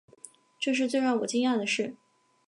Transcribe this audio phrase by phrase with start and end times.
[0.57, 1.95] 这是最让我惊讶的事